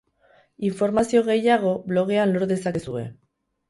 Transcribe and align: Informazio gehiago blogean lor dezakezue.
Informazio 0.69 1.23
gehiago 1.29 1.77
blogean 1.93 2.37
lor 2.39 2.51
dezakezue. 2.57 3.09